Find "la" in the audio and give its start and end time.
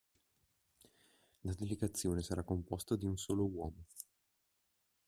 1.43-1.53